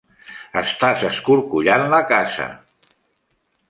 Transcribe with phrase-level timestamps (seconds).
[0.61, 2.51] Estàs escorcollant la casa!